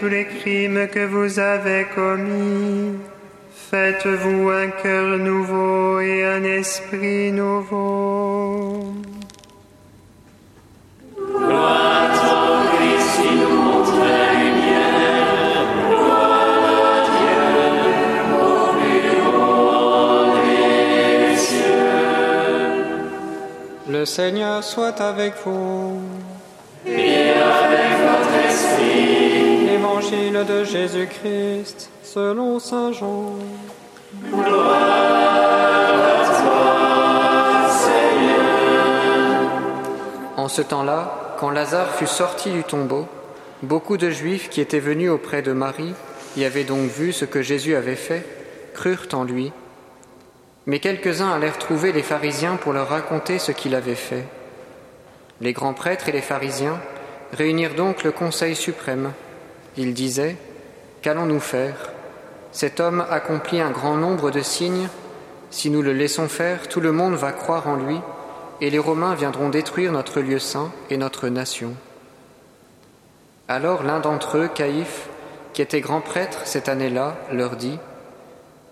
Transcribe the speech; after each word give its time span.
tous 0.00 0.08
les 0.08 0.24
crimes 0.24 0.88
que 0.88 1.04
vous 1.04 1.38
avez 1.38 1.86
commis. 1.94 2.96
Faites-vous 3.70 4.48
un 4.48 4.68
cœur 4.82 5.18
nouveau 5.18 6.00
et 6.00 6.24
un 6.24 6.42
esprit 6.42 7.30
nouveau. 7.32 8.94
Le 23.86 24.06
Seigneur 24.06 24.64
soit 24.64 24.98
avec 25.02 25.34
vous. 25.44 26.00
Et 26.86 27.32
avec 27.32 27.92
votre 28.08 28.34
esprit. 28.48 29.39
En 40.36 40.48
ce 40.48 40.62
temps-là, 40.62 41.36
quand 41.38 41.50
Lazare 41.50 41.94
fut 41.94 42.06
sorti 42.06 42.50
du 42.50 42.62
tombeau, 42.64 43.06
beaucoup 43.62 43.96
de 43.96 44.10
Juifs 44.10 44.50
qui 44.50 44.60
étaient 44.60 44.80
venus 44.80 45.10
auprès 45.10 45.42
de 45.42 45.52
Marie 45.52 45.94
et 46.36 46.44
avaient 46.44 46.64
donc 46.64 46.90
vu 46.90 47.12
ce 47.12 47.24
que 47.24 47.40
Jésus 47.42 47.74
avait 47.74 47.96
fait, 47.96 48.24
crurent 48.74 49.08
en 49.12 49.24
lui. 49.24 49.52
Mais 50.66 50.78
quelques-uns 50.78 51.32
allèrent 51.32 51.58
trouver 51.58 51.92
les 51.92 52.02
pharisiens 52.02 52.56
pour 52.56 52.72
leur 52.72 52.88
raconter 52.88 53.38
ce 53.38 53.52
qu'il 53.52 53.74
avait 53.74 53.94
fait. 53.94 54.24
Les 55.40 55.52
grands 55.52 55.74
prêtres 55.74 56.08
et 56.08 56.12
les 56.12 56.20
pharisiens 56.20 56.80
réunirent 57.32 57.74
donc 57.74 58.04
le 58.04 58.12
Conseil 58.12 58.54
suprême. 58.54 59.12
Ils 59.80 59.94
disaient, 59.94 60.36
Qu'allons-nous 61.02 61.40
faire? 61.40 61.90
Cet 62.52 62.78
homme 62.78 63.04
accomplit 63.10 63.60
un 63.60 63.70
grand 63.70 63.96
nombre 63.96 64.30
de 64.30 64.42
signes. 64.42 64.88
Si 65.50 65.70
nous 65.70 65.82
le 65.82 65.92
laissons 65.92 66.28
faire, 66.28 66.68
tout 66.68 66.80
le 66.80 66.92
monde 66.92 67.14
va 67.14 67.32
croire 67.32 67.66
en 67.66 67.76
lui, 67.76 67.98
et 68.60 68.70
les 68.70 68.78
Romains 68.78 69.14
viendront 69.14 69.48
détruire 69.48 69.90
notre 69.90 70.20
lieu 70.20 70.38
saint 70.38 70.70
et 70.90 70.96
notre 70.96 71.28
nation. 71.28 71.74
Alors 73.48 73.82
l'un 73.82 73.98
d'entre 73.98 74.36
eux, 74.36 74.50
Caïphe, 74.54 75.08
qui 75.54 75.62
était 75.62 75.80
grand 75.80 76.02
prêtre 76.02 76.42
cette 76.44 76.68
année-là, 76.68 77.16
leur 77.32 77.56
dit, 77.56 77.78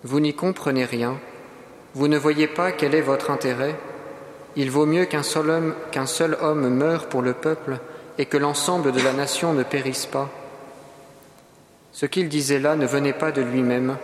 Vous 0.03 0.19
n'y 0.19 0.33
comprenez 0.35 0.85
rien 0.85 1.17
vous 1.95 2.07
ne 2.07 2.19
voyez 2.19 2.47
pas 2.47 2.71
quel 2.71 2.93
est 2.93 3.01
votre 3.01 3.31
intérêt 3.31 3.75
Il 4.55 4.69
vaut 4.69 4.85
mieux 4.85 5.05
qu'un 5.05 5.23
seul, 5.23 5.49
homme, 5.49 5.73
qu'un 5.91 6.05
seul 6.05 6.37
homme 6.39 6.69
meure 6.69 7.07
pour 7.07 7.23
le 7.23 7.33
peuple 7.33 7.79
et 8.19 8.27
que 8.27 8.37
l'ensemble 8.37 8.91
de 8.91 9.01
la 9.01 9.11
nation 9.11 9.53
ne 9.53 9.63
périsse 9.63 10.05
pas. 10.05 10.29
Ce 11.91 12.05
qu'il 12.05 12.29
disait 12.29 12.59
là 12.59 12.75
ne 12.75 12.85
venait 12.85 13.13
pas 13.13 13.31
de 13.31 13.41
lui-même, 13.41 13.97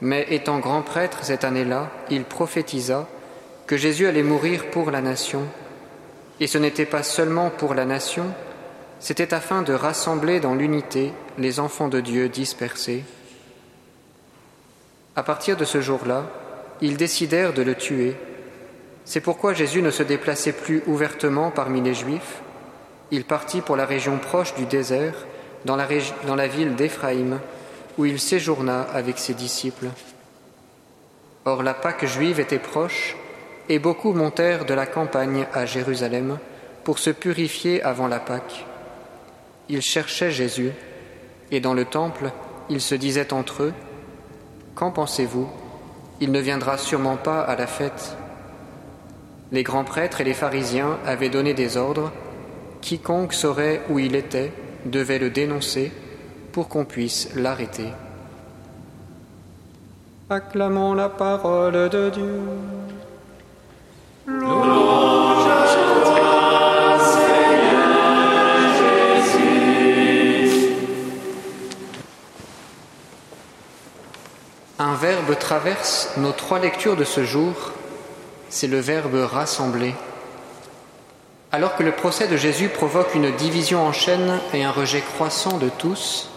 mais 0.00 0.26
étant 0.30 0.58
grand 0.58 0.82
prêtre 0.82 1.18
cette 1.22 1.44
année-là, 1.44 1.90
il 2.10 2.24
prophétisa 2.24 3.06
que 3.66 3.76
Jésus 3.76 4.06
allait 4.06 4.22
mourir 4.22 4.66
pour 4.70 4.90
la 4.90 5.00
nation. 5.00 5.42
Et 6.40 6.46
ce 6.46 6.58
n'était 6.58 6.86
pas 6.86 7.02
seulement 7.02 7.50
pour 7.50 7.74
la 7.74 7.84
nation, 7.84 8.26
c'était 8.98 9.32
afin 9.34 9.62
de 9.62 9.72
rassembler 9.72 10.40
dans 10.40 10.54
l'unité 10.54 11.12
les 11.38 11.60
enfants 11.60 11.88
de 11.88 12.00
Dieu 12.00 12.28
dispersés. 12.28 13.04
À 15.16 15.22
partir 15.22 15.56
de 15.56 15.64
ce 15.64 15.80
jour-là, 15.80 16.26
ils 16.80 16.96
décidèrent 16.96 17.52
de 17.52 17.62
le 17.62 17.74
tuer. 17.74 18.16
C'est 19.04 19.20
pourquoi 19.20 19.54
Jésus 19.54 19.82
ne 19.82 19.90
se 19.90 20.02
déplaçait 20.02 20.52
plus 20.52 20.82
ouvertement 20.86 21.50
parmi 21.50 21.80
les 21.80 21.94
Juifs. 21.94 22.42
Il 23.10 23.24
partit 23.24 23.60
pour 23.60 23.76
la 23.76 23.86
région 23.86 24.18
proche 24.18 24.54
du 24.54 24.66
désert, 24.66 25.14
dans 25.64 25.76
la, 25.76 26.46
ville 26.46 26.74
d'Éphraïm, 26.74 27.40
où 27.98 28.04
il 28.04 28.18
séjourna 28.18 28.82
avec 28.82 29.18
ses 29.18 29.34
disciples. 29.34 29.88
Or 31.44 31.62
la 31.62 31.74
Pâque 31.74 32.06
juive 32.06 32.40
était 32.40 32.58
proche, 32.58 33.16
et 33.68 33.78
beaucoup 33.78 34.12
montèrent 34.12 34.64
de 34.64 34.74
la 34.74 34.86
campagne 34.86 35.46
à 35.52 35.64
Jérusalem 35.64 36.38
pour 36.84 36.98
se 36.98 37.10
purifier 37.10 37.82
avant 37.82 38.08
la 38.08 38.18
Pâque. 38.18 38.66
Ils 39.68 39.82
cherchaient 39.82 40.32
Jésus, 40.32 40.72
et 41.50 41.60
dans 41.60 41.74
le 41.74 41.84
temple, 41.84 42.30
ils 42.68 42.80
se 42.80 42.94
disaient 42.94 43.32
entre 43.32 43.64
eux, 43.64 43.74
Qu'en 44.74 44.90
pensez-vous? 44.90 45.48
Il 46.20 46.32
ne 46.32 46.40
viendra 46.40 46.78
sûrement 46.78 47.16
pas 47.16 47.40
à 47.40 47.56
la 47.56 47.66
fête. 47.66 48.16
Les 49.52 49.62
grands 49.62 49.84
prêtres 49.84 50.20
et 50.20 50.24
les 50.24 50.34
pharisiens 50.34 50.98
avaient 51.04 51.28
donné 51.28 51.54
des 51.54 51.76
ordres. 51.76 52.12
Quiconque 52.80 53.32
saurait 53.32 53.82
où 53.88 53.98
il 53.98 54.14
était 54.14 54.52
devait 54.84 55.18
le 55.18 55.30
dénoncer 55.30 55.92
pour 56.52 56.68
qu'on 56.68 56.84
puisse 56.84 57.34
l'arrêter. 57.36 57.88
Acclamons 60.28 60.94
la 60.94 61.08
parole 61.08 61.88
de 61.88 62.10
Dieu. 62.10 62.40
Un 74.78 74.94
verbe 74.94 75.38
traverse 75.38 76.10
nos 76.16 76.32
trois 76.32 76.58
lectures 76.58 76.96
de 76.96 77.04
ce 77.04 77.22
jour, 77.22 77.72
c'est 78.48 78.66
le 78.66 78.78
verbe 78.78 79.14
rassembler. 79.14 79.94
Alors 81.52 81.74
que 81.74 81.82
le 81.82 81.92
procès 81.92 82.28
de 82.28 82.36
Jésus 82.36 82.68
provoque 82.68 83.14
une 83.14 83.34
division 83.34 83.84
en 83.84 83.92
chaîne 83.92 84.38
et 84.54 84.62
un 84.62 84.70
rejet 84.70 85.00
croissant 85.00 85.58
de 85.58 85.68
tous, 85.68 86.30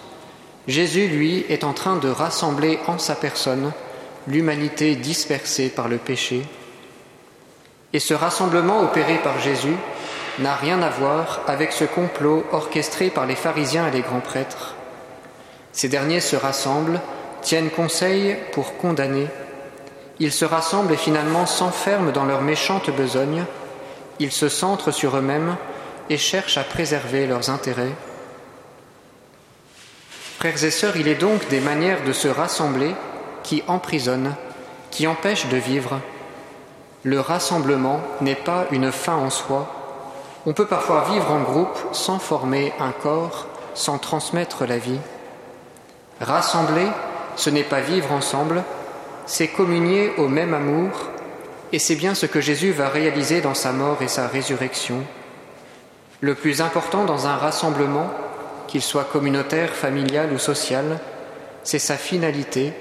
Jésus, 0.68 1.08
lui, 1.08 1.46
est 1.50 1.64
en 1.64 1.74
train 1.74 1.98
de 1.98 2.10
rassembler 2.10 2.80
en 2.88 2.98
sa 2.98 3.16
personne 3.16 3.72
l'humanité 4.28 4.96
dispersée 4.96 5.70
par 5.70 5.88
le 5.88 5.98
péché. 5.98 6.42
Et 7.92 8.00
ce 8.00 8.14
rassemblement 8.14 8.82
opéré 8.82 9.18
par 9.18 9.40
Jésus 9.40 9.76
n'a 10.40 10.56
rien 10.56 10.82
à 10.82 10.90
voir 10.90 11.42
avec 11.48 11.74
ce 11.74 11.84
complot 11.84 12.44
orchestré 12.52 13.10
par 13.10 13.28
les 13.28 13.36
pharisiens 13.36 13.88
et 13.88 13.92
les 13.92 14.02
grands 14.02 14.20
prêtres. 14.20 14.76
Ces 15.74 15.90
derniers 15.90 16.22
se 16.22 16.36
rassemblent 16.36 17.00
tiennent 17.44 17.70
conseil 17.70 18.38
pour 18.54 18.78
condamner. 18.78 19.28
Ils 20.20 20.32
se 20.32 20.46
rassemblent 20.46 20.94
et 20.94 20.98
finalement 20.98 21.46
s'enferment 21.46 22.12
dans 22.12 22.26
leur 22.26 22.42
méchante 22.42 22.90
besogne. 22.90 23.44
Ils 24.20 24.32
se 24.32 24.50
centrent 24.50 24.92
sur 24.92 25.18
eux-mêmes 25.18 25.56
et 26.10 26.18
cherchent 26.18 26.58
à 26.58 26.64
préserver 26.64 27.28
leurs 27.28 27.50
intérêts. 27.50 27.96
Frères 30.40 30.64
et 30.64 30.72
sœurs, 30.72 30.98
il 30.98 31.08
est 31.08 31.16
donc 31.16 31.48
des 31.50 31.62
manières 31.62 32.04
de 32.04 32.12
se 32.12 32.28
rassembler 32.28 32.94
qui 33.44 33.64
emprisonnent, 33.68 34.36
qui 34.92 35.08
empêchent 35.08 35.48
de 35.48 35.58
vivre. 35.58 36.00
Le 37.04 37.20
rassemblement 37.20 38.02
n'est 38.22 38.36
pas 38.36 38.66
une 38.72 38.92
fin 38.92 39.16
en 39.16 39.30
soi. 39.30 39.68
On 40.46 40.54
peut 40.54 40.68
parfois 40.68 41.06
vivre 41.10 41.32
en 41.32 41.42
groupe 41.42 41.78
sans 41.94 42.20
former 42.20 42.74
un 42.80 42.92
corps, 42.92 43.48
sans 43.74 43.98
transmettre 43.98 44.66
la 44.66 44.78
vie. 44.78 45.00
Rassembler, 46.20 46.88
ce 47.36 47.50
n'est 47.50 47.64
pas 47.64 47.80
vivre 47.80 48.12
ensemble, 48.12 48.64
c'est 49.26 49.48
communier 49.48 50.12
au 50.18 50.28
même 50.28 50.54
amour, 50.54 50.92
et 51.74 51.80
c'est 51.80 51.96
bien 51.96 52.14
ce 52.14 52.28
que 52.28 52.40
Jésus 52.40 52.72
va 52.72 52.88
réaliser 52.88 53.42
dans 53.42 53.56
sa 53.56 53.72
mort 53.72 54.04
et 54.04 54.08
sa 54.08 54.28
résurrection. 54.28 55.04
Le 56.22 56.36
plus 56.36 56.62
important 56.62 57.04
dans 57.04 57.26
un 57.26 57.36
rassemblement, 57.36 58.12
qu'il 58.68 58.84
soit 58.84 59.06
communautaire, 59.06 59.74
familial 59.74 60.32
ou 60.32 60.38
social, 60.38 61.00
c'est 61.64 61.80
sa 61.80 61.98
finalité, 61.98 62.74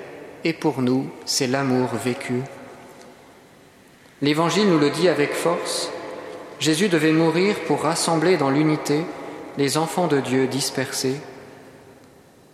et 0.45 0.53
pour 0.53 0.83
nous, 0.83 1.09
c'est 1.25 1.47
l'amour 1.47 1.89
vécu. 2.05 2.43
L'Évangile 4.21 4.69
nous 4.69 4.79
le 4.79 4.91
dit 4.91 5.09
avec 5.09 5.33
force, 5.33 5.91
Jésus 6.61 6.91
devait 6.91 7.13
mourir 7.13 7.57
pour 7.67 7.85
rassembler 7.85 8.37
dans 8.37 8.51
l'unité 8.51 9.07
les 9.57 9.79
enfants 9.79 10.07
de 10.07 10.21
Dieu 10.21 10.47
dispersés. 10.49 11.17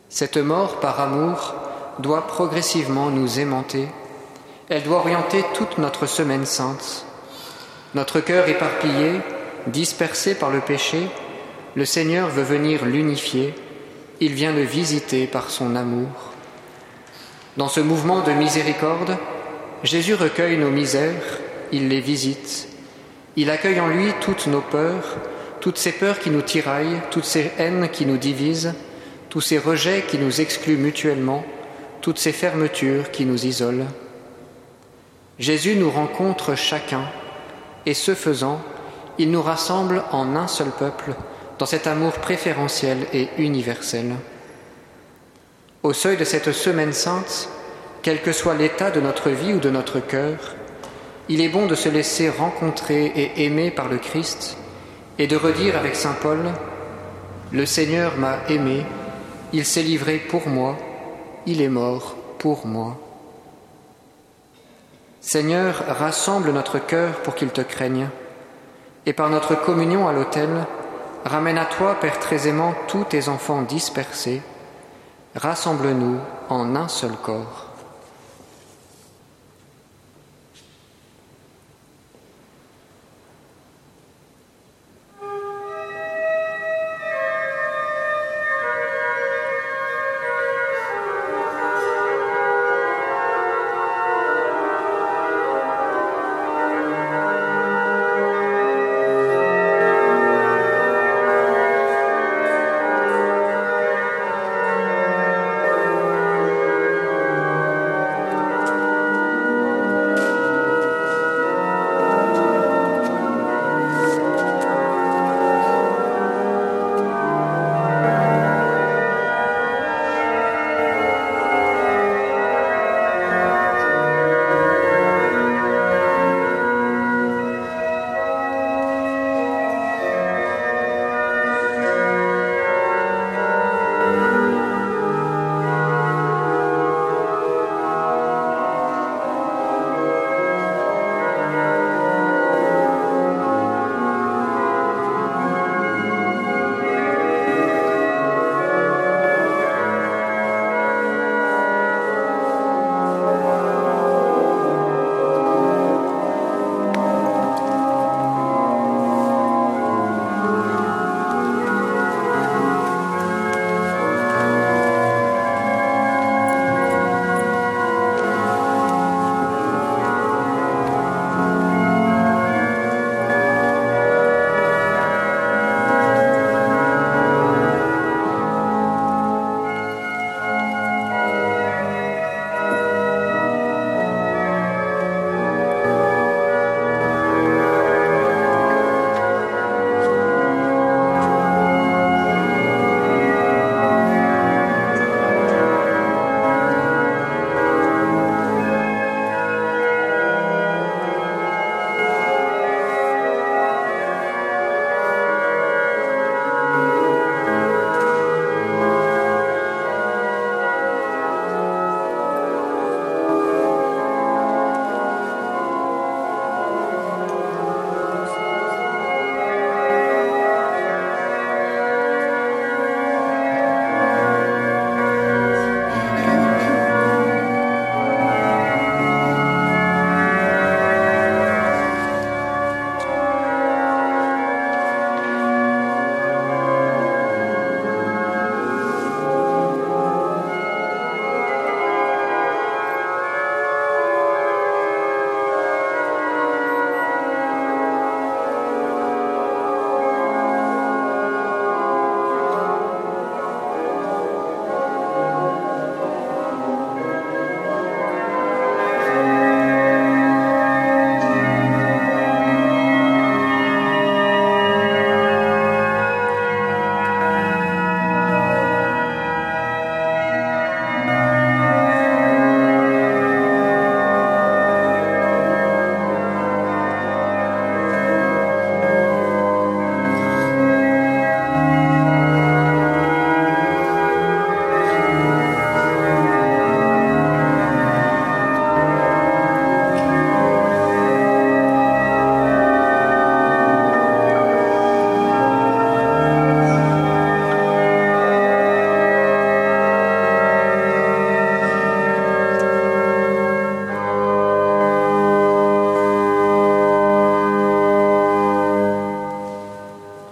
Cette 0.08 0.36
mort 0.36 0.78
par 0.78 1.00
amour 1.00 1.56
doit 1.98 2.28
progressivement 2.28 3.10
nous 3.10 3.40
aimanter. 3.40 3.88
Elle 4.70 4.82
doit 4.82 4.98
orienter 4.98 5.42
toute 5.54 5.78
notre 5.78 6.04
semaine 6.04 6.44
sainte. 6.44 7.06
Notre 7.94 8.20
cœur 8.20 8.48
éparpillé, 8.48 9.12
dispersé 9.66 10.34
par 10.34 10.50
le 10.50 10.60
péché, 10.60 11.08
le 11.74 11.86
Seigneur 11.86 12.28
veut 12.28 12.42
venir 12.42 12.84
l'unifier. 12.84 13.54
Il 14.20 14.34
vient 14.34 14.52
le 14.52 14.62
visiter 14.62 15.26
par 15.26 15.48
son 15.48 15.74
amour. 15.74 16.08
Dans 17.56 17.68
ce 17.68 17.80
mouvement 17.80 18.20
de 18.20 18.32
miséricorde, 18.32 19.16
Jésus 19.84 20.14
recueille 20.14 20.58
nos 20.58 20.70
misères, 20.70 21.40
il 21.72 21.88
les 21.88 22.00
visite. 22.00 22.68
Il 23.36 23.48
accueille 23.50 23.80
en 23.80 23.88
lui 23.88 24.12
toutes 24.20 24.48
nos 24.48 24.60
peurs, 24.60 25.16
toutes 25.62 25.78
ces 25.78 25.92
peurs 25.92 26.18
qui 26.18 26.28
nous 26.28 26.42
tiraillent, 26.42 27.00
toutes 27.10 27.24
ces 27.24 27.52
haines 27.58 27.88
qui 27.90 28.04
nous 28.04 28.18
divisent, 28.18 28.74
tous 29.30 29.40
ces 29.40 29.58
rejets 29.58 30.04
qui 30.06 30.18
nous 30.18 30.42
excluent 30.42 30.76
mutuellement, 30.76 31.42
toutes 32.02 32.18
ces 32.18 32.32
fermetures 32.32 33.10
qui 33.10 33.24
nous 33.24 33.46
isolent. 33.46 33.88
Jésus 35.38 35.76
nous 35.76 35.90
rencontre 35.90 36.56
chacun 36.56 37.04
et 37.86 37.94
ce 37.94 38.14
faisant, 38.14 38.60
il 39.18 39.30
nous 39.30 39.42
rassemble 39.42 40.02
en 40.10 40.34
un 40.34 40.48
seul 40.48 40.70
peuple 40.70 41.14
dans 41.58 41.66
cet 41.66 41.86
amour 41.86 42.12
préférentiel 42.14 43.06
et 43.12 43.28
universel. 43.38 44.14
Au 45.82 45.92
seuil 45.92 46.16
de 46.16 46.24
cette 46.24 46.52
semaine 46.52 46.92
sainte, 46.92 47.48
quel 48.02 48.20
que 48.20 48.32
soit 48.32 48.54
l'état 48.54 48.90
de 48.90 49.00
notre 49.00 49.30
vie 49.30 49.54
ou 49.54 49.58
de 49.58 49.70
notre 49.70 50.00
cœur, 50.00 50.54
il 51.28 51.40
est 51.40 51.48
bon 51.48 51.66
de 51.66 51.74
se 51.74 51.88
laisser 51.88 52.28
rencontrer 52.30 53.06
et 53.06 53.44
aimer 53.44 53.70
par 53.70 53.88
le 53.88 53.98
Christ 53.98 54.56
et 55.18 55.26
de 55.26 55.36
redire 55.36 55.76
avec 55.76 55.94
Saint 55.94 56.16
Paul, 56.20 56.40
Le 57.52 57.64
Seigneur 57.64 58.16
m'a 58.18 58.38
aimé, 58.48 58.84
il 59.52 59.64
s'est 59.64 59.82
livré 59.82 60.18
pour 60.18 60.48
moi, 60.48 60.76
il 61.46 61.62
est 61.62 61.68
mort 61.68 62.16
pour 62.38 62.66
moi. 62.66 62.98
Seigneur, 65.30 65.84
rassemble 65.86 66.52
notre 66.52 66.78
cœur 66.78 67.16
pour 67.16 67.34
qu'il 67.34 67.50
te 67.50 67.60
craigne, 67.60 68.08
et 69.04 69.12
par 69.12 69.28
notre 69.28 69.54
communion 69.56 70.08
à 70.08 70.14
l'autel, 70.14 70.48
ramène 71.26 71.58
à 71.58 71.66
toi, 71.66 71.96
Père 72.00 72.18
très 72.18 72.48
tous 72.86 73.04
tes 73.04 73.28
enfants 73.28 73.60
dispersés, 73.60 74.40
rassemble-nous 75.36 76.16
en 76.48 76.74
un 76.74 76.88
seul 76.88 77.12
corps. 77.22 77.67